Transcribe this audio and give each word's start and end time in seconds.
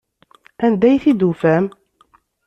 Anda 0.65 0.85
ay 0.87 1.01
t-id-tufam? 1.03 1.65